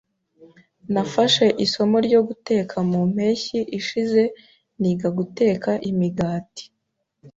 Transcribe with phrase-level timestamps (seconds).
[0.93, 4.21] Nafashe isomo ryo guteka mu mpeshyi ishize
[4.79, 6.63] niga guteka imigati.